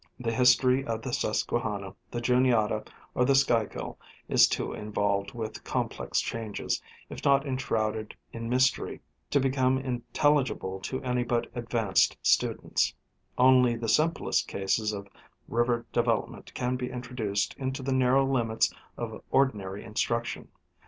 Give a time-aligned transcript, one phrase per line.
[0.19, 6.21] The history of the Susquehanna, the Juniata, or the Schuylkill, is too involved with complex
[6.21, 6.81] changes,
[7.11, 12.95] if not enshrouded in mystery, to become intel ligible to any but advanced students;
[13.37, 15.07] only the simplest cases of
[15.47, 20.47] river development can be introduced into the narrow limits of ordinary instruction.